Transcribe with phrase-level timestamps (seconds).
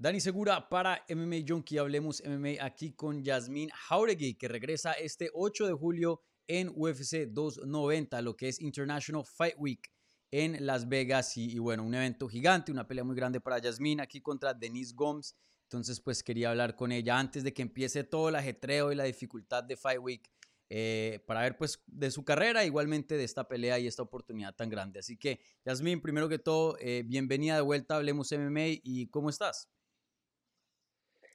[0.00, 1.76] Dani Segura para MMA Junkie.
[1.76, 8.22] Hablemos MMA aquí con Yasmín Jauregui, que regresa este 8 de julio en UFC 290,
[8.22, 9.92] lo que es International Fight Week
[10.30, 11.36] en Las Vegas.
[11.36, 15.36] Y, bueno, un evento gigante, una pelea muy grande para Yasmín aquí contra Denise Gomes.
[15.64, 19.04] Entonces, pues quería hablar con ella antes de que empiece todo el ajetreo y la
[19.04, 20.30] dificultad de Fight Week.
[20.70, 24.70] Eh, para ver pues de su carrera, igualmente de esta pelea y esta oportunidad tan
[24.70, 25.00] grande.
[25.00, 29.68] Así que, Yasmín, primero que todo, eh, bienvenida de vuelta Hablemos MMA y ¿cómo estás?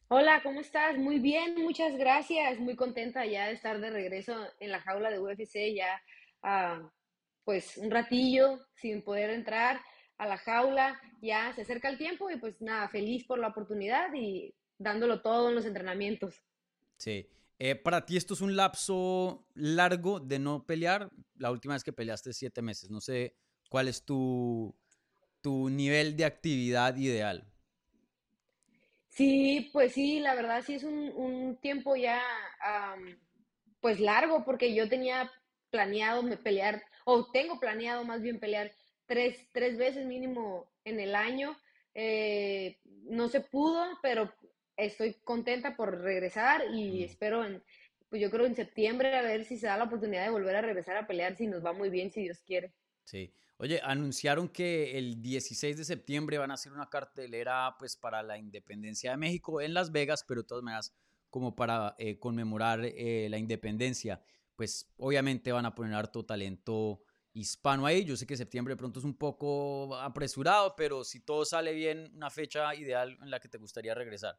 [0.07, 0.99] Hola, ¿cómo estás?
[0.99, 2.59] Muy bien, muchas gracias.
[2.59, 5.99] Muy contenta ya de estar de regreso en la jaula de UFC, ya
[6.43, 6.91] ah,
[7.43, 9.81] pues un ratillo sin poder entrar
[10.19, 11.01] a la jaula.
[11.23, 15.49] Ya se acerca el tiempo y pues nada, feliz por la oportunidad y dándolo todo
[15.49, 16.35] en los entrenamientos.
[16.97, 17.27] Sí.
[17.57, 21.09] Eh, para ti esto es un lapso largo de no pelear.
[21.35, 22.91] La última vez que peleaste siete meses.
[22.91, 23.35] No sé
[23.69, 24.75] cuál es tu,
[25.41, 27.51] tu nivel de actividad ideal.
[29.15, 32.21] Sí, pues sí, la verdad sí es un, tiempo ya
[33.79, 35.31] pues largo porque yo tenía
[35.69, 38.73] planeado pelear, o tengo planeado más bien pelear
[39.05, 41.55] tres, tres veces mínimo en el año.
[41.93, 44.33] Eh, no se pudo, pero
[44.75, 47.63] estoy contenta por regresar y espero en,
[48.09, 50.61] pues yo creo en septiembre a ver si se da la oportunidad de volver a
[50.61, 52.73] regresar a pelear, si nos va muy bien, si Dios quiere.
[53.05, 53.33] Sí.
[53.57, 58.37] Oye, anunciaron que el 16 de septiembre van a hacer una cartelera pues para la
[58.37, 60.93] independencia de México en Las Vegas, pero de todas maneras
[61.29, 64.21] como para eh, conmemorar eh, la independencia,
[64.55, 67.01] pues obviamente van a poner harto talento
[67.33, 68.03] hispano ahí.
[68.03, 72.11] Yo sé que septiembre de pronto es un poco apresurado, pero si todo sale bien,
[72.15, 74.37] una fecha ideal en la que te gustaría regresar.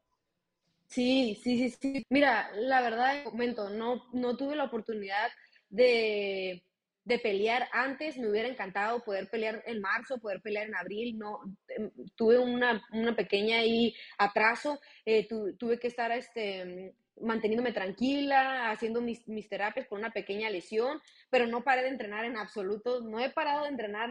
[0.89, 2.03] Sí, sí, sí, sí.
[2.11, 5.29] Mira, la verdad, momento, no, no tuve la oportunidad
[5.69, 6.65] de
[7.07, 11.39] de pelear antes, me hubiera encantado poder pelear en marzo, poder pelear en abril, no,
[11.69, 12.83] em, tuve una,
[13.17, 20.11] pequeña ahí atraso, eh, tuve que estar este, manteniéndome tranquila, haciendo mis, terapias por una
[20.11, 24.11] pequeña lesión, pero no paré de entrenar en absoluto, no he parado de entrenar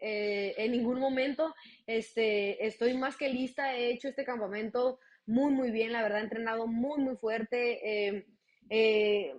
[0.00, 1.54] eh, en ningún momento,
[1.86, 6.24] este, estoy más que lista, he hecho este campamento muy, muy bien, la verdad, he
[6.24, 8.24] entrenado muy, muy fuerte.
[8.68, 9.32] Eh,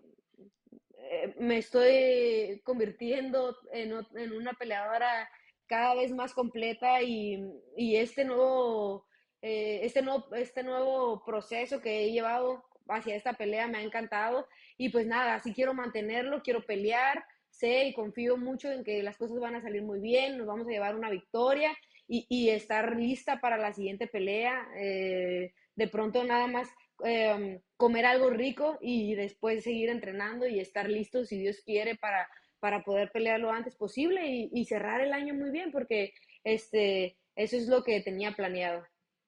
[1.13, 3.93] eh me estoy convirtiendo en,
[4.33, 5.29] una peleadora
[5.67, 7.41] cada vez más completa y,
[7.77, 9.05] este, nuevo,
[9.41, 14.47] eh, este, nuevo, este nuevo proceso que he llevado hacia esta pelea me ha encantado
[14.77, 19.17] y pues nada, si quiero mantenerlo, quiero pelear, sé y confío mucho en que las
[19.17, 21.75] cosas van a salir muy bien, nos vamos a llevar una victoria
[22.07, 24.67] y, estar lista para la siguiente pelea.
[24.75, 26.69] Eh, de pronto nada más
[27.05, 32.29] Em, comer algo rico y después seguir entrenando y estar listo, si Dios quiere, para,
[32.61, 36.13] para poder pelear lo antes posible y, cerrar el año muy bien, porque
[36.45, 38.85] este, eso es lo que tenía planeado.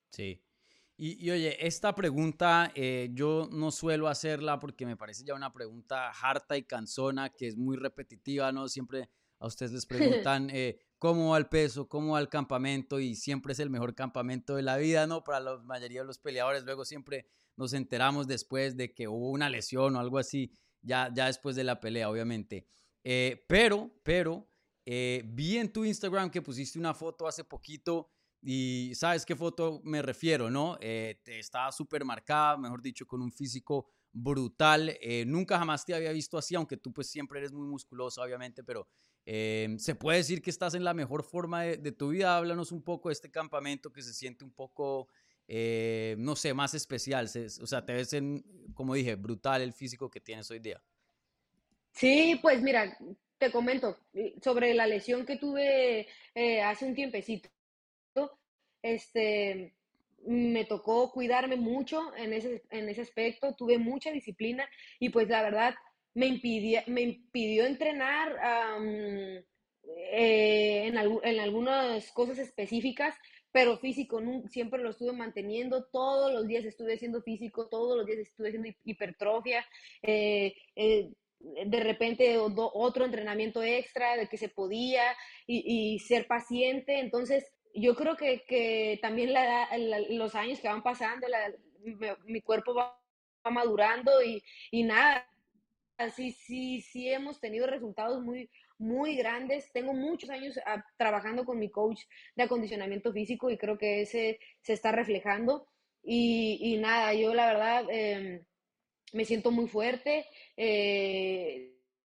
[0.10, 0.42] Sí.
[0.96, 6.12] Y, oye, esta pregunta eh, yo no suelo hacerla porque me parece ya una pregunta
[6.12, 8.70] harta y cansona, que es muy repetitiva, ¿no?
[8.70, 9.10] Siempre
[9.40, 9.86] a ustedes les
[10.26, 13.94] preguntan eh, cómo va el peso, cómo va el campamento y siempre es el mejor
[13.94, 15.24] campamento de la vida, ¿no?
[15.24, 19.48] Para la mayoría de los peleadores, luego siempre nos enteramos después de que hubo una
[19.48, 20.52] lesión o algo así,
[20.82, 22.66] ya, ya después de la pelea, obviamente.
[23.04, 24.50] Eh, pero, pero,
[24.84, 28.10] eh, vi en tu Instagram que pusiste una foto hace poquito
[28.48, 30.78] y sabes qué foto me refiero, ¿no?
[30.80, 34.98] Eh, estaba súper marcada, mejor dicho, con un físico brutal.
[35.26, 38.88] nunca jamás te había visto así, aunque tú pues siempre eres muy musculoso, obviamente, pero
[39.26, 42.38] se puede decir que estás en la mejor forma de, tu vida.
[42.38, 45.10] Háblanos un poco de este campamento que se siente un poco
[45.48, 47.30] eh, no sé, más especial?
[47.62, 50.82] O sea, te ves, en, como dije, brutal el físico que tienes hoy día.
[51.92, 52.98] Sí, pues mira,
[53.38, 53.98] te comento
[54.42, 57.50] sobre la lesión que tuve eh, hace un tiempecito.
[58.86, 59.74] Este,
[60.28, 64.70] me tocó cuidarme mucho en ese, en ese aspecto, tuve mucha disciplina
[65.00, 65.76] y pues la verdad
[66.14, 68.36] me, impidió, me impidió entrenar
[70.12, 73.16] eh, en, en algunas cosas específicas
[73.56, 78.20] pero físico siempre lo estuve manteniendo, todos los días estuve haciendo físico, todos los días
[78.20, 79.66] estuve haciendo hipertrofia,
[80.02, 85.04] eh, eh, de repente otro entrenamiento extra de que se podía
[85.48, 89.34] y, ser paciente, entonces yo creo que, también
[90.18, 91.28] los años que van pasando,
[92.26, 93.00] mi, cuerpo va,
[93.52, 95.30] madurando y, y nada,
[96.16, 99.72] sí, sí, sí hemos tenido resultados muy, muy grandes.
[99.72, 102.02] Tengo muchos años ah, trabajando con mi coach
[102.36, 105.68] de acondicionamiento físico y creo que ese se está reflejando.
[106.04, 108.44] Y, nada, yo la verdad em,
[109.14, 110.26] me siento muy fuerte.
[110.56, 111.74] Eh,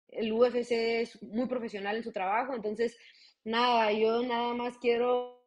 [0.08, 2.96] el UFC es muy profesional en su trabajo, entonces
[3.44, 5.39] nada, yo nada más quiero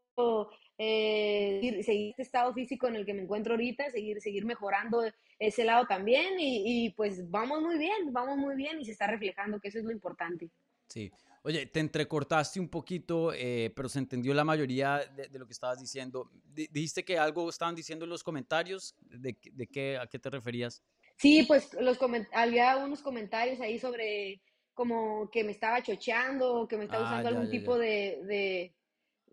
[0.77, 5.03] eh, seguir este estado físico en el que me encuentro ahorita, seguir, seguir mejorando
[5.39, 9.59] ese lado también y, pues vamos muy bien, vamos muy bien y se está reflejando
[9.59, 10.49] que eso es lo importante.
[10.87, 11.11] Sí.
[11.45, 15.79] Oye, te entrecortaste un poquito, eh, pero se entendió la mayoría de, lo que estabas
[15.79, 16.29] diciendo.
[16.53, 18.95] dijiste que algo estaban diciendo en los comentarios.
[19.01, 20.81] ¿De, de qué, a qué te referías?
[21.17, 21.99] Sí, pues los
[22.31, 24.41] había unos comentarios ahí sobre
[24.73, 28.75] como que me estaba chocheando, que me estaba ah, usando algún tipo De, de,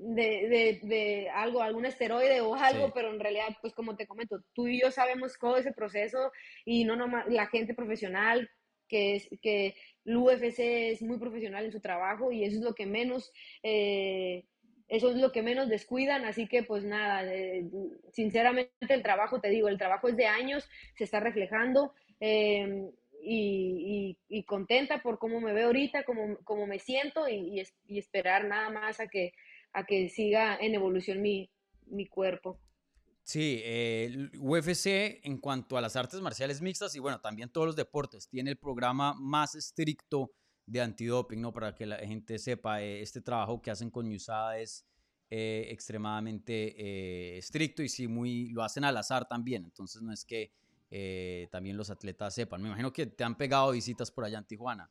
[0.01, 4.81] de, algo, algún esteroide o algo, pero en realidad, pues como te comento, tú y
[4.81, 6.33] yo sabemos todo ese proceso
[6.65, 8.51] y no nomás la gente profesional
[8.89, 12.75] que es que el UFC es muy profesional en su trabajo y eso es lo
[12.75, 13.31] que menos
[13.63, 14.45] eh,
[14.91, 17.25] eso es lo que menos descuidan, así que pues nada,
[18.13, 22.91] sinceramente el trabajo, te digo, el trabajo es de años, se está reflejando em,
[23.23, 28.99] y, contenta por cómo me veo ahorita, cómo, cómo me siento y, esperar nada más
[28.99, 29.33] a que,
[29.73, 31.51] a que siga en evolución mi,
[31.87, 32.61] mi cuerpo.
[33.23, 37.77] Sí, el UFC en cuanto a las artes marciales mixtas y bueno, también todos los
[37.77, 40.33] deportes, tiene el programa más estricto
[40.67, 41.53] de antidoping, ¿no?
[41.53, 44.87] Para que la gente sepa, eh, este trabajo que hacen con USADA es
[45.29, 50.25] eh, extremadamente eh, estricto y sí, muy, lo hacen al azar también, entonces no es
[50.25, 50.53] que
[51.53, 52.61] también los atletas sepan.
[52.63, 54.91] Me imagino que te han pegado visitas por allá en Tijuana.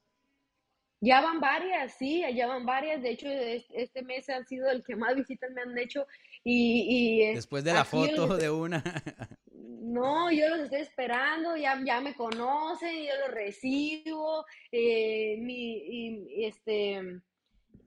[1.02, 3.02] Ya van varias, sí, ya van varias.
[3.02, 6.06] De hecho, este mes ha sido el que más visitas me han hecho.
[6.44, 8.84] Y, Después de la foto de una.
[9.90, 16.46] No, yo los estoy esperando, ya, ya me conocen, yo los recibo, eh, mi, y,
[16.46, 17.02] este,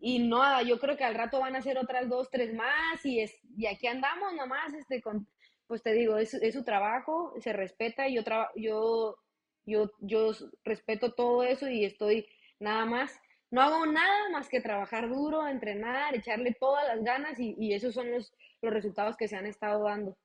[0.00, 3.20] y nada, yo creo que al rato van a ser otras dos, tres más, y,
[3.20, 5.28] es, y aquí andamos nomás, este, con,
[5.68, 8.22] pues te digo, es, es su trabajo, se respeta, yo,
[8.56, 9.16] yo,
[9.64, 10.32] yo, yo
[10.64, 12.26] respeto todo eso y estoy
[12.62, 13.12] nada más,
[13.50, 17.94] no hago nada más que trabajar duro, entrenar, echarle todas las ganas, y, y esos
[17.94, 18.32] son los,
[18.62, 20.16] los resultados que se han estado dando.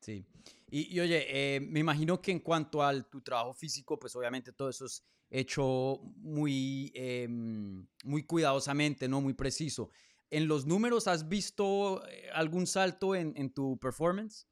[0.00, 0.24] Sí.
[0.70, 4.68] Y, oye, eh, me imagino que en cuanto a tu trabajo físico, pues obviamente todo
[4.68, 9.20] eso es hecho muy, em, muy cuidadosamente, ¿no?
[9.20, 9.90] Muy preciso.
[10.30, 14.46] ¿En los números has visto eh, algún salto en, tu performance?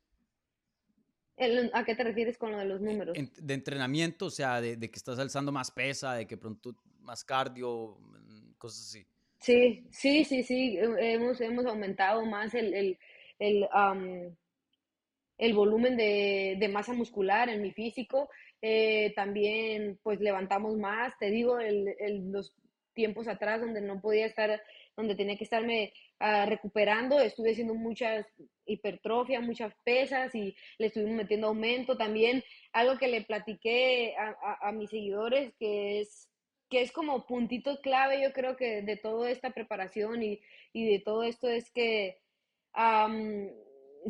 [1.72, 3.16] ¿A qué te refieres con lo de los números?
[3.16, 7.96] de entrenamiento, o sea, de, que estás alzando más pesa, de que pronto más cardio,
[8.00, 9.06] mm, cosas así.
[9.38, 12.98] Sí, sí, sí, sí, hemos, hemos aumentado más el, el,
[13.38, 13.68] el
[15.38, 18.28] el volumen de, masa muscular en mi físico.
[18.62, 21.94] Eh, también pues levantamos más, te digo, el,
[22.30, 22.54] los
[22.94, 24.62] tiempos atrás donde no podía estar,
[24.96, 28.24] donde tenía que estarme ah, recuperando, estuve haciendo muchas
[28.66, 31.96] hipertrofia, muchas pesas y le estuvimos metiendo aumento.
[31.96, 32.42] También
[32.72, 36.30] algo que le platiqué a, mis seguidores que es
[36.78, 40.40] es como puntito clave, yo creo que de toda esta preparación y,
[40.72, 42.18] de todo esto es que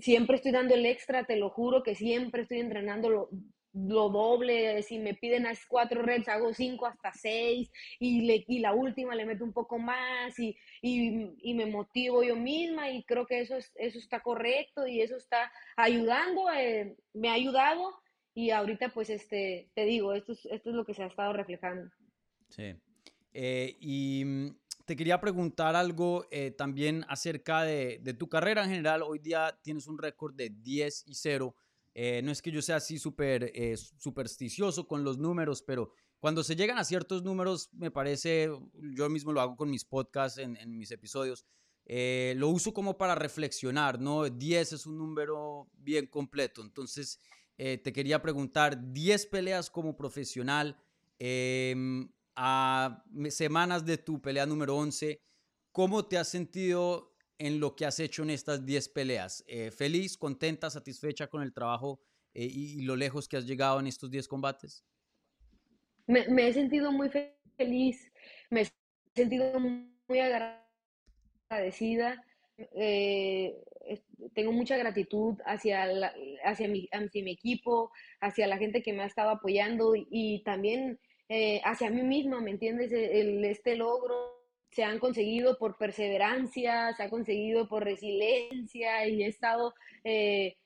[0.00, 3.28] siempre estoy dando el extra, te lo juro que siempre estoy entrenando lo,
[3.72, 8.72] doble, si me piden a cuatro reps hago cinco hasta seis y, le, y la
[8.72, 13.40] última le meto un poco más y, y, me motivo yo misma y creo que
[13.40, 17.96] eso, es, eso está correcto y eso está ayudando, eh, me ha ayudado
[18.34, 21.32] y ahorita pues este, te digo, esto es, esto es lo que se ha estado
[21.32, 21.90] reflejando.
[22.48, 22.74] Sí.
[23.32, 24.24] Eh, y
[24.84, 29.02] te quería preguntar algo eh, también acerca de, tu carrera en general.
[29.02, 31.56] Hoy día tienes un récord de 10 y 0.
[31.94, 36.42] Eh, no es que yo sea así súper eh, supersticioso con los números, pero cuando
[36.42, 40.56] se llegan a ciertos números, me parece, yo mismo lo hago con mis podcasts, en,
[40.76, 41.46] mis episodios,
[41.86, 44.28] lo uso como para reflexionar, ¿no?
[44.28, 46.62] 10 es un número bien completo.
[46.62, 47.20] Entonces,
[47.56, 50.78] te quería preguntar, 10 peleas como profesional,
[51.18, 55.20] em, a semanas de tu pelea número 11,
[55.72, 59.44] ¿cómo te has sentido en lo que has hecho en estas 10 peleas?
[59.46, 62.00] Eh, ¿Feliz, contenta, satisfecha con el trabajo
[62.32, 64.84] eh, y, lo lejos que has llegado en estos 10 combates?
[66.06, 67.08] Me, he sentido muy
[67.56, 68.12] feliz,
[68.50, 68.68] me he
[69.14, 70.20] sentido muy
[71.50, 72.22] agradecida.
[72.56, 73.56] Eh,
[74.34, 75.84] tengo mucha gratitud hacia,
[76.44, 80.98] hacia, mi, hacia mi equipo, hacia la gente que me ha estado apoyando y también
[81.28, 82.92] eh, hacia mí misma, ¿me entiendes?
[82.92, 84.34] E, el, este logro
[84.70, 90.56] se han conseguido por perseverancia, se ha conseguido por resiliencia y he estado eh,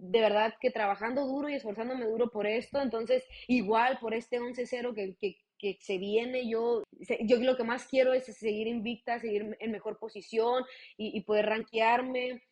[0.00, 2.80] de verdad que trabajando duro y esforzándome duro por esto.
[2.80, 6.84] Entonces, igual por este 11-0 que, que, que, se viene, yo,
[7.20, 10.64] yo lo que más quiero es seguir invicta, seguir en mejor posición
[10.96, 12.42] y, poder rankearme.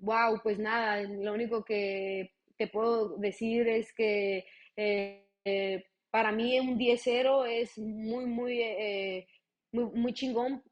[0.00, 4.44] wow, eh, pues nada, lo único que te puedo decir es que
[4.76, 9.26] eh, eh, para mí un 10-0 es muy, muy, eh,
[9.72, 10.62] muy, chingón,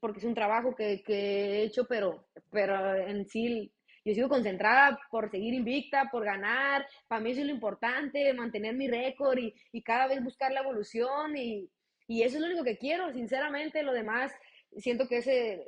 [0.00, 3.72] porque es un trabajo que, que, he hecho, pero, pero en sí
[4.04, 6.86] yo sigo concentrada por seguir invicta, por ganar.
[7.06, 10.60] Para mí eso es lo importante, mantener mi récord y, y cada vez buscar la
[10.60, 11.68] evolución y,
[12.06, 13.82] y eso es lo único que quiero, sinceramente.
[13.82, 14.32] Lo demás,
[14.78, 15.62] siento que ese,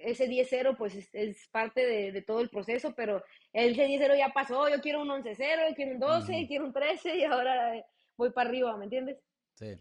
[0.00, 3.22] ese 10-0 pues es, parte de, de, todo el proceso, pero
[3.64, 7.24] ese 10-0 ya pasó, yo quiero un 11-0, quiero un 12, quiero un 13 y
[7.24, 7.84] ahora
[8.16, 9.18] voy para arriba, ¿me entiendes?
[9.54, 9.76] Sí.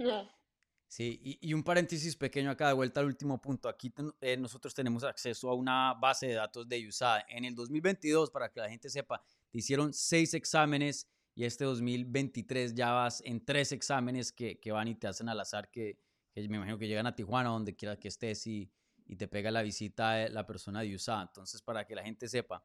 [0.87, 3.67] Sí, y, un paréntesis pequeño acá de vuelta al último punto.
[3.67, 7.23] Aquí eh, nosotros tenemos acceso a una base de datos de USAID.
[7.27, 12.75] En el 2022, para que la gente sepa, te hicieron seis exámenes y este 2023
[12.75, 15.97] ya vas en tres exámenes que, que van y te hacen al azar, que,
[16.31, 18.71] que, me imagino que llegan a Tijuana, donde quiera que estés y,
[19.05, 21.23] y te pega la visita la persona de USAID.
[21.23, 22.63] Entonces, para que la gente sepa.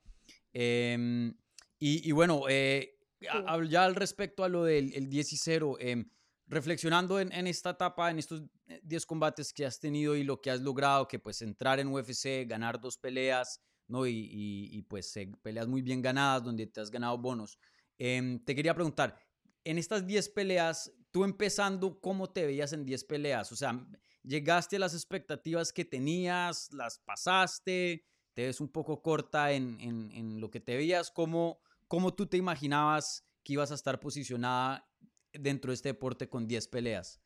[0.53, 1.35] Em,
[1.79, 6.05] y, y, bueno, eh, ya al respecto a lo del el 10 y 0, eh,
[6.47, 8.43] reflexionando en, esta etapa, en estos
[8.83, 12.45] 10 combates que has tenido y lo que has logrado, que pues entrar en UFC,
[12.47, 14.07] ganar dos peleas, ¿no?
[14.07, 17.59] Y, pues peleas muy bien ganadas, donde te has ganado bonos.
[17.99, 19.17] Em, te quería preguntar,
[19.63, 23.53] en estas 10 peleas, tú empezando, ¿cómo te veías en 10 peleas?
[23.53, 23.87] O sea,
[24.23, 26.73] ¿llegaste a las expectativas que tenías?
[26.73, 28.05] ¿Las pasaste?
[28.41, 31.11] ¿Te ves un poco corta en, en lo que te veías?
[31.11, 34.89] ¿Cómo, ¿Cómo tú te imaginabas que ibas a estar posicionada
[35.35, 37.21] dentro de este deporte con 10 peleas?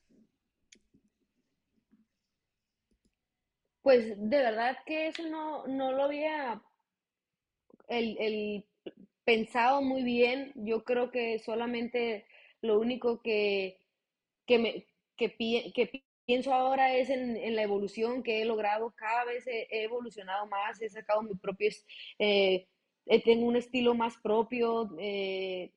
[3.83, 6.61] Pues de verdad que eso no, no lo había
[7.87, 8.67] el,
[9.23, 10.51] pensado muy bien.
[10.57, 12.27] Yo creo que solamente
[12.61, 13.81] lo único que,
[14.47, 18.93] que, me, que, pienso ahora es en, la evolución que he logrado.
[18.97, 21.71] Cada vez he, evolucionado más, he sacado mi propio,
[22.19, 22.67] eh,
[23.25, 24.91] tengo un estilo más propio.
[24.99, 25.73] Eh,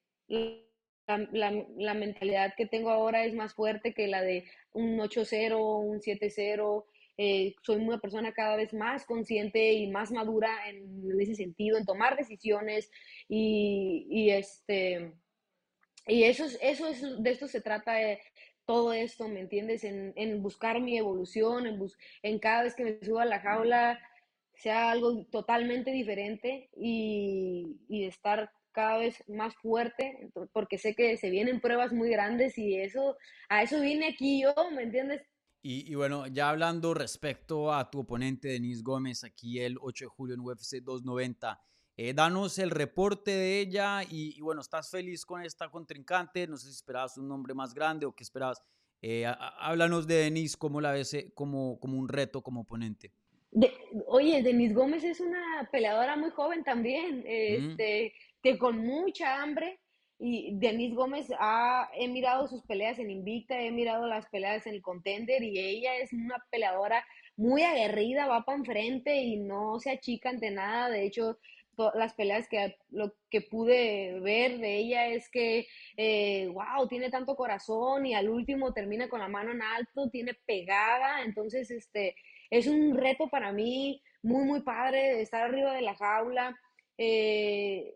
[1.08, 6.86] la, mentalidad que tengo ahora es más fuerte que la de un 8-0, un 7-0.
[7.20, 11.86] Eh, soy una persona cada vez más consciente y más madura en, ese sentido, en
[11.86, 12.92] tomar decisiones
[13.28, 15.14] y, este
[16.08, 18.20] y eso es, eso es, de esto se trata eh,
[18.66, 19.84] todo esto, ¿me entiendes?
[19.84, 21.80] En, buscar mi evolución, en,
[22.24, 24.00] en cada vez que me subo a la jaula
[24.54, 31.30] sea algo totalmente diferente y, y estar cada vez más fuerte, porque sé que se
[31.30, 33.18] vienen pruebas muy grandes y eso,
[33.50, 35.22] a eso vine aquí yo, ¿me entiendes?
[35.64, 40.36] Y, bueno, ya hablando respecto a tu oponente Denise Gómez, aquí el 8 de julio
[40.36, 41.60] en UFC 290,
[41.98, 46.46] eh, danos el reporte de ella y, bueno, ¿estás feliz con esta contrincante?
[46.46, 48.62] No sé si esperabas un nombre más grande o qué esperabas.
[49.02, 53.12] Eh, háblanos de Denise, ¿cómo la ves eh, como, como un reto como oponente?
[54.06, 57.24] oye, Denise Gómez es una peleadora muy joven también.
[57.26, 58.14] Este,
[58.44, 59.80] que con mucha hambre,
[60.20, 64.76] y Denise Gómez ha, he mirado sus peleas en Invicta, he mirado las peleas en
[64.76, 69.92] el Contender y ella es una peleadora muy aguerrida, va para enfrente y no se
[69.92, 70.90] achica ante nada.
[70.90, 71.38] De hecho,
[71.94, 75.68] las peleas que lo que pude ver de ella es que,
[76.54, 80.34] wow, eh, tiene tanto corazón y al último termina con la mano en alto, tiene
[80.34, 81.24] pegada.
[81.24, 82.16] Entonces, este,
[82.50, 86.60] es un reto para mí muy, muy padre estar arriba de la jaula.
[86.98, 87.96] Eh,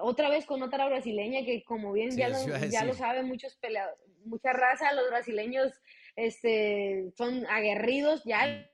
[0.00, 3.98] otra vez con otra brasileña que como bien ya, lo, ya lo saben muchos peleadores,
[4.24, 5.72] mucha raza, los brasileños
[6.16, 8.68] este, son aguerridos, ya.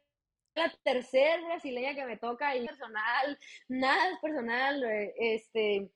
[0.55, 5.91] La tercera brasileña que me toca y personal, nada es personal, eh, este,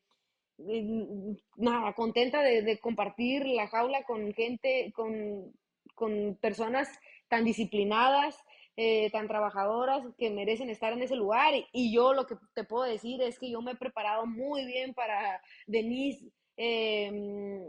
[1.57, 5.53] nada, contenta de, compartir la jaula con gente, con,
[5.95, 6.88] con personas
[7.29, 8.37] tan disciplinadas,
[8.77, 11.55] eh, tan trabajadoras que merecen estar en ese lugar.
[11.73, 14.95] Y, yo lo que te puedo decir es que yo me he preparado muy bien
[14.95, 16.31] para Denise.
[16.57, 17.62] Em,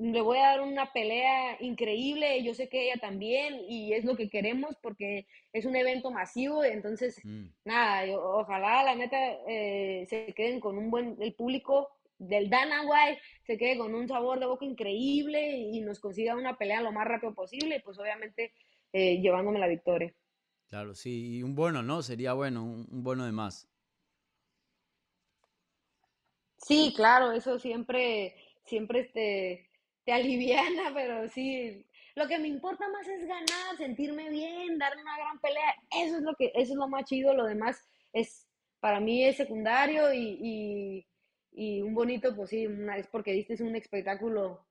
[0.00, 4.16] le voy a dar una pelea increíble, yo sé que ella también, y es lo
[4.16, 7.48] que queremos porque es un evento masivo, entonces, mm.
[7.66, 13.20] nada, ojalá la neta eh, se queden con un buen, el público del Dana White
[13.44, 17.06] se quede con un sabor de boca increíble y nos consiga una pelea lo más
[17.06, 18.54] rápido posible, pues obviamente
[18.94, 20.14] eh, llevándome la victoria.
[20.68, 22.02] Claro, sí, y un bono, ¿no?
[22.02, 23.68] Sería bueno, un, bono de más.
[26.56, 29.69] Sí, claro, eso siempre, siempre te,
[30.04, 35.16] te aliviana, pero sí, lo que me importa más es ganar, sentirme bien, dar una
[35.16, 38.46] gran pelea, eso es lo que, eso es lo más chido, lo demás es,
[38.80, 41.06] para mí es secundario y,
[41.52, 42.66] y, un bonito, pues sí,
[42.96, 44.66] es porque diste un espectáculo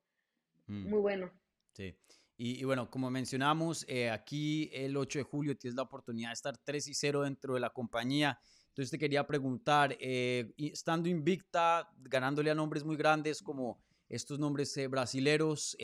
[0.68, 0.90] mm.
[0.90, 1.32] muy bueno.
[1.74, 1.96] Sí.
[2.42, 6.58] Y, bueno, como mencionamos, eh, aquí el 8 de julio tienes la oportunidad de estar
[6.58, 8.40] 3 y 0 dentro de la compañía.
[8.70, 14.76] Entonces te quería preguntar, eh, estando invicta, ganándole a nombres muy grandes como estos nombres
[14.78, 15.78] eh, brasileros,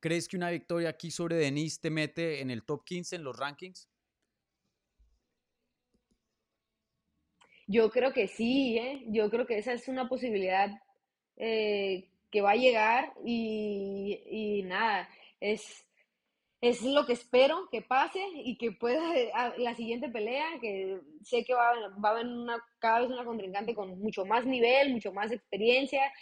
[0.00, 3.36] ¿crees que una victoria aquí sobre Denise te mete en el top 15 en los
[3.36, 3.88] rankings?
[7.66, 9.04] Yo creo que sí, ¿eh?
[9.08, 10.70] yo creo que esa es una posibilidad
[11.36, 15.08] eh, que va a llegar y, y nada,
[15.40, 15.86] es,
[16.60, 19.02] es lo que espero que pase y que pueda
[19.56, 21.72] la siguiente pelea, que sé que va,
[22.04, 26.12] va a haber una, cada vez una contrincante con mucho más nivel, mucho más experiencia.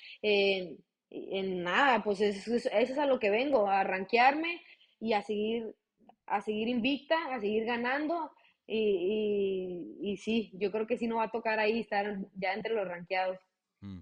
[1.11, 4.63] En nada, pues eso, es a lo que vengo, a rankearme
[5.01, 5.75] y a seguir,
[6.27, 8.31] a seguir invicta, a seguir ganando.
[8.67, 12.75] Y, y, sí, yo creo que sí no va a tocar ahí estar ya entre
[12.75, 13.39] los rankeados.
[13.81, 13.99] Mm.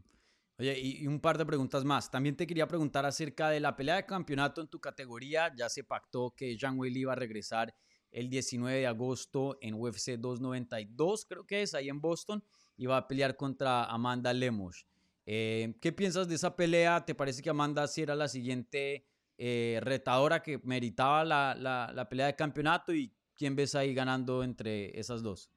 [0.58, 2.10] Oye, y, un par de preguntas más.
[2.10, 5.52] También te quería preguntar acerca de la pelea de campeonato en tu categoría.
[5.56, 7.74] Ya se pactó que Jean Weili iba a regresar
[8.10, 12.42] el 19 de agosto en UFC 292, creo que es, ahí en Boston,
[12.76, 14.86] y va a pelear contra Amanda Lemos.
[15.30, 17.04] Eh, ¿Qué piensas de esa pelea?
[17.04, 19.04] ¿Te parece que Amanda sí era la siguiente
[19.36, 22.94] eh, retadora que meritaba la, la, la pelea de campeonato?
[22.94, 25.50] ¿Y quién ves ahí ganando entre esas dos?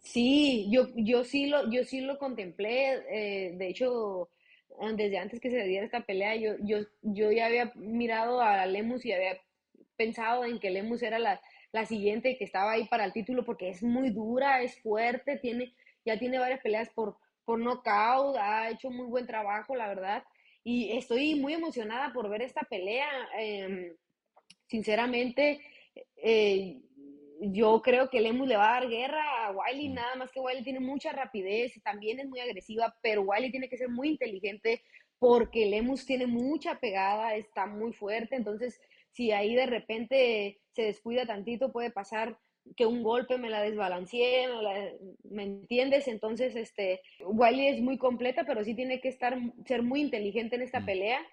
[0.00, 4.30] Sí, yo, yo sí lo, yo sí lo contemplé, eh, de hecho,
[4.96, 9.04] desde antes que se diera esta pelea, yo, yo, yo ya había mirado a Lemus
[9.04, 9.38] y había
[9.96, 11.40] pensado en que Lemus era la,
[11.70, 15.72] la siguiente que estaba ahí para el título porque es muy dura, es fuerte, tiene,
[16.04, 17.16] ya tiene varias peleas por,
[17.50, 20.22] por nocaut, ha hecho muy buen trabajo, la verdad,
[20.62, 23.08] y estoy muy emocionada por ver esta pelea.
[23.36, 23.92] Em,
[24.68, 25.60] sinceramente,
[26.16, 26.80] eh,
[27.40, 29.94] yo creo que Lemus le va a dar guerra a Wiley, mm.
[29.94, 33.78] nada más que Wiley tiene mucha rapidez, también es muy agresiva, pero Wiley tiene que
[33.78, 34.84] ser muy inteligente
[35.18, 38.80] porque Lemus tiene mucha pegada, está muy fuerte, entonces
[39.10, 42.38] si ahí de repente se descuida tantito puede pasar
[42.76, 44.46] que un golpe me la desbalanceé,
[45.24, 46.08] me, entiendes?
[46.08, 50.62] Entonces, este, Wiley es muy completa, pero sí tiene que estar, ser muy inteligente en
[50.62, 50.86] esta mm.
[50.86, 51.26] pelea,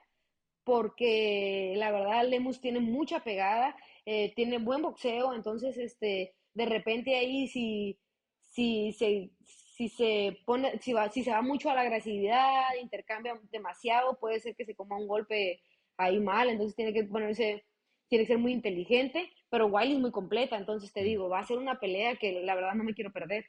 [0.64, 3.76] porque la verdad Lemus tiene mucha pegada
[4.10, 8.00] eh, tiene buen boxeo, entonces, este, de repente ahí si,
[8.40, 13.38] si, se, si se pone, si, va, si se va mucho a la agresividad, intercambia
[13.52, 15.60] demasiado, puede ser que se coma un golpe
[15.98, 17.66] ahí mal, entonces tiene que ponerse,
[18.08, 21.46] tiene que ser muy inteligente, pero Wiley es muy completa, entonces te digo, va a
[21.46, 23.46] ser una pelea que la verdad no me quiero perder.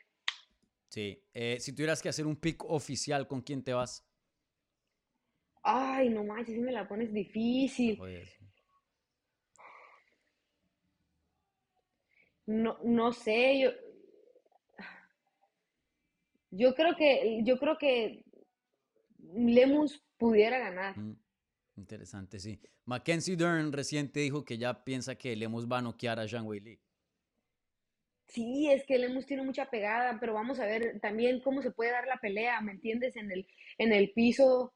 [0.89, 4.07] Sí, eh, si tuvieras que hacer un pick oficial, ¿con quién te vas?
[5.63, 8.01] Ay, no manches, si me la pones difícil.
[12.47, 13.71] no, no sé, yo,
[16.51, 18.25] yo creo que, yo creo que
[19.19, 20.97] Lemus pudiera ganar.
[20.97, 21.17] Mm,
[21.79, 22.61] interesante, sí.
[22.85, 26.79] Mackenzie Dern reciente dijo que ya piensa que Lemus va a noquear a Jean Wei
[28.27, 31.93] Sí, es que Lemus tiene mucha pegada, pero vamos a ver también cómo se puede
[31.93, 33.17] dar la pelea, ¿me entiendes?
[33.17, 33.47] En el,
[33.79, 34.75] en el piso,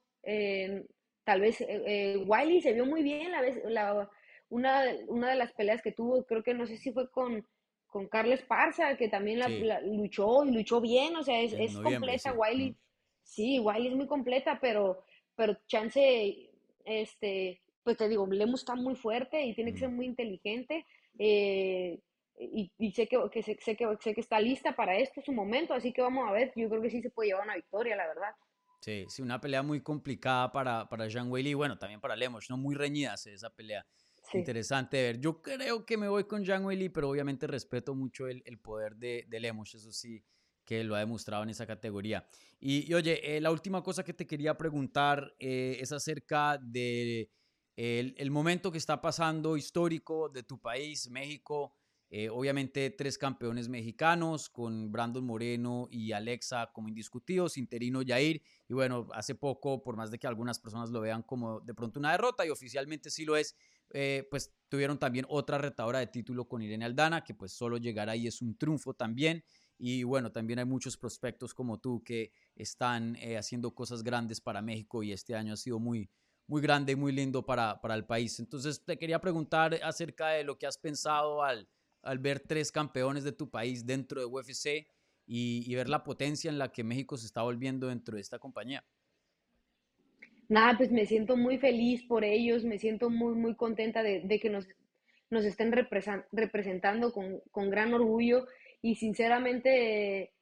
[1.24, 4.08] tal vez eh, eh, Wiley se vio muy bien la vez, la,
[4.48, 7.46] una, una de las peleas que tuvo, creo que no sé si fue con,
[7.86, 12.32] con Carles Parza, que también la, luchó y luchó bien, o sea, es, es completa,
[12.32, 12.76] Wiley.
[13.22, 15.04] Sí, Wiley es muy completa, pero,
[15.36, 16.50] pero chance,
[16.84, 20.86] este, pues te digo, Lemus está muy fuerte y tiene que ser muy inteligente.
[21.18, 22.00] Eh,
[22.38, 25.92] y, sé, que, que, sé, que, sé que está lista para esto, su momento, así
[25.92, 28.34] que vamos a ver, yo creo que sí se puede llevar una victoria, la verdad.
[28.80, 32.50] Sí, sí, una pelea muy complicada para, para Jean Wiley y bueno, también para Lemos,
[32.50, 32.56] ¿no?
[32.56, 33.86] Muy reñida esa pelea.
[34.34, 35.20] Interesante ver.
[35.20, 38.96] Yo creo que me voy con Jean Weili, pero obviamente respeto mucho el, el poder
[38.96, 40.24] de, de, Lemos, eso sí,
[40.64, 42.26] que lo ha demostrado en esa categoría.
[42.60, 47.30] Y, oye, eh, la última cosa que te quería preguntar eh, es acerca de
[47.76, 51.74] el, el, momento que está pasando histórico de tu país, México.
[52.14, 58.42] Eh, obviamente tres campeones mexicanos con Brandon Moreno y Alexa como indiscutidos, interino Yair.
[58.68, 61.98] Y bueno, hace poco, por más de que algunas personas lo vean como de pronto
[61.98, 63.56] una derrota y oficialmente sí lo es,
[63.94, 68.10] eh, pues tuvieron también otra retadora de título con Irene Aldana, que pues solo llegar
[68.10, 69.42] ahí es un triunfo también.
[69.78, 74.62] Y bueno, también hay muchos prospectos como tú que están eh, haciendo cosas grandes para
[74.62, 76.08] México y este año ha sido muy,
[76.46, 78.38] muy grande y muy lindo para, para el país.
[78.38, 81.68] Entonces te quería preguntar acerca de lo que has pensado al
[82.02, 84.86] al ver tres campeones de tu país dentro de UFC
[85.26, 88.84] y, ver la potencia en la que México se está volviendo dentro de esta compañía?
[90.48, 94.50] Nada, pues me siento muy feliz por ellos, me siento muy, muy contenta de, que
[94.50, 94.66] nos,
[95.30, 98.46] nos estén representando con, con, gran orgullo
[98.82, 100.32] y sinceramente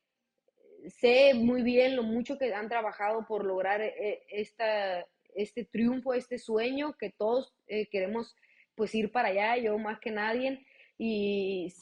[0.99, 6.39] sé muy bien lo mucho que han trabajado por lograr eh, esta, este triunfo, este
[6.39, 8.35] sueño que todos eh, queremos
[8.75, 10.65] pues ir para allá, yo más que nadie
[10.97, 11.73] y,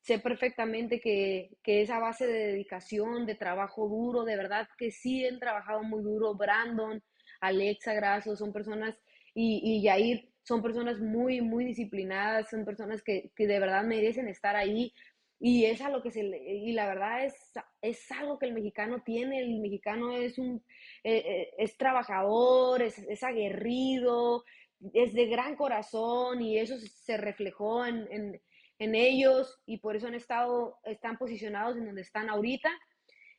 [0.00, 5.24] sé perfectamente que, que, esa base de dedicación, de trabajo duro, de verdad que sí
[5.24, 7.02] han trabajado muy duro, Brandon,
[7.40, 9.00] Alexa Grasso, son personas,
[9.34, 14.28] y, y Yair, son personas muy, muy disciplinadas, son personas que, que de verdad merecen
[14.28, 14.92] estar ahí.
[15.40, 17.34] Y es a lo que se y la verdad es,
[17.82, 20.64] es algo que el mexicano tiene, el mexicano es un
[21.02, 24.44] eh, eh, es trabajador, es, es, aguerrido,
[24.92, 28.42] es de gran corazón y eso se reflejó en, en,
[28.78, 32.70] en, ellos y por eso han estado, están posicionados en donde están ahorita.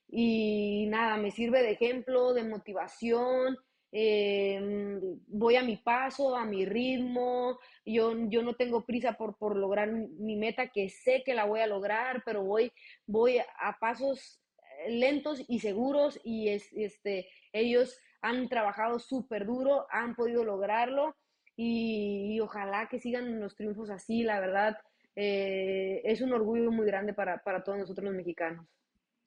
[0.08, 3.58] Y nada, me sirve de ejemplo, de motivación,
[3.97, 9.55] eh, voy a mi paso, a mi ritmo, yo, yo no tengo prisa por, por
[9.55, 12.73] lograr mi meta, que sé que la voy a lograr, pero voy,
[13.05, 14.41] voy a pasos
[14.89, 21.15] lentos y seguros y es, este, ellos han trabajado súper duro, han podido lograrlo
[21.55, 24.77] y, ojalá que sigan los triunfos así, la verdad,
[25.15, 28.67] eh, es un orgullo muy grande para, para todos nosotros los mexicanos.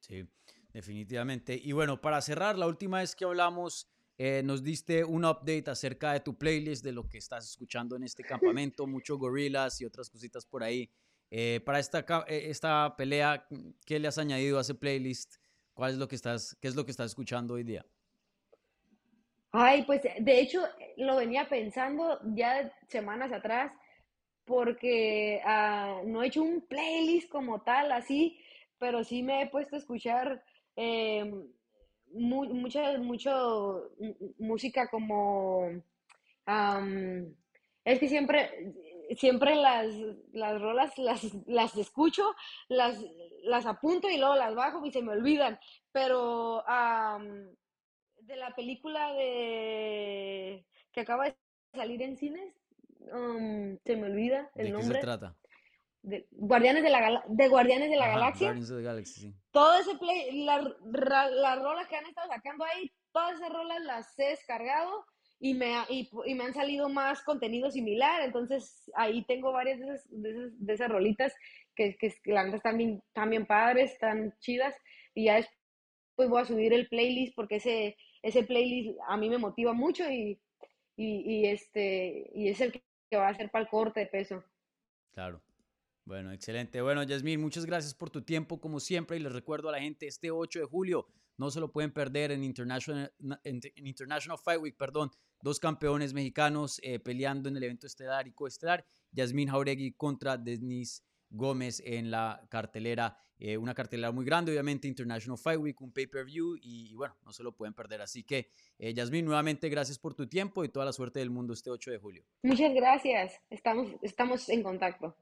[0.00, 0.28] Sí,
[0.74, 1.58] definitivamente.
[1.58, 6.12] Y bueno, para cerrar, la última vez que hablamos eh, nos diste un update acerca
[6.12, 10.10] de tu playlist, de lo que estás escuchando en este campamento, mucho gorilas y otras
[10.10, 10.90] cositas por ahí.
[11.30, 13.46] Eh, para esta, eh, esta pelea,
[13.86, 15.36] ¿qué le has añadido a ese playlist?
[15.72, 17.86] ¿Cuál es lo que estás, ¿Qué es lo que estás escuchando hoy día?
[19.52, 20.62] Ay, pues de hecho
[20.96, 23.72] lo venía pensando ya semanas atrás
[24.44, 28.40] porque uh, no he hecho un playlist como tal así,
[28.78, 30.42] pero sí me he puesto a escuchar
[30.74, 31.30] eh,
[32.12, 33.90] mucha, mucho
[34.38, 35.68] música como...
[37.84, 38.74] es que siempre,
[39.16, 39.86] siempre las,
[40.32, 42.34] las rolas las, las escucho,
[42.68, 43.02] las,
[43.44, 45.58] las apunto y luego las bajo y se me olvidan.
[45.92, 46.62] Pero
[48.20, 51.36] de la película de que acaba de
[51.72, 52.54] salir en cines,
[53.84, 54.88] se me olvida el nombre.
[54.88, 55.36] ¿De qué se trata?
[56.02, 58.54] De Guardianes de la, de Guardianes de la Galaxia.
[59.50, 60.64] Todo ese play, las
[61.62, 65.04] rolas que han estado sacando ahí, todas esas rolas las he descargado
[65.40, 68.22] y me, y, y me han salido más contenido similar.
[68.22, 71.34] Entonces ahí tengo varias de esas, de esas, de esas rolitas
[71.74, 74.74] que, que, la están bien, están bien padres, están chidas.
[75.14, 79.38] Y ya después voy a subir el playlist porque ese, ese playlist a mí me
[79.38, 80.40] motiva mucho y,
[80.96, 84.44] y, y este, y es el que va a ser para el corte de peso.
[85.12, 85.40] Claro.
[86.08, 86.80] Bueno, excelente.
[86.80, 90.06] Bueno, Yasmín, muchas gracias por tu tiempo, como siempre, y les recuerdo a la gente,
[90.06, 93.12] este 8 de julio no se lo pueden perder en International,
[93.76, 95.10] International Fight Week, perdón,
[95.42, 101.02] dos campeones mexicanos eh, peleando en el evento estelar y coestelar, Yasmín Jauregui contra Denise
[101.28, 106.56] Gómez en la cartelera, eh, una cartelera muy grande, obviamente International Fight Week, un pay-per-view
[106.62, 108.00] y, bueno, no se lo pueden perder.
[108.00, 111.52] Así que, eh, Yasmín, nuevamente gracias por tu tiempo y toda la suerte del mundo
[111.52, 112.24] este 8 de julio.
[112.44, 115.14] Muchas gracias, estamos, estamos en contacto.